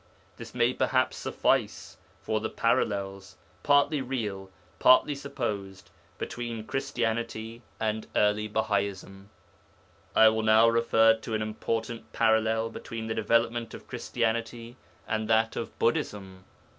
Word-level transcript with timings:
This 0.37 0.55
may 0.55 0.73
perhaps 0.73 1.15
suffice 1.17 1.95
for 2.23 2.39
the 2.39 2.49
parallels 2.49 3.37
partly 3.61 4.01
real, 4.01 4.49
partly 4.79 5.13
supposed 5.13 5.91
between 6.17 6.55
early 6.55 6.63
Christianity 6.63 7.61
and 7.79 8.07
early 8.15 8.47
Bahaism. 8.49 9.25
I 10.15 10.27
will 10.29 10.41
now 10.41 10.67
refer 10.67 11.13
to 11.17 11.35
an 11.35 11.43
important 11.43 12.11
parallel 12.13 12.71
between 12.71 13.05
the 13.05 13.13
development 13.13 13.75
of 13.75 13.85
Christianity 13.85 14.75
and 15.07 15.27
that 15.29 15.55
of 15.55 15.77
Buddhism. 15.77 16.45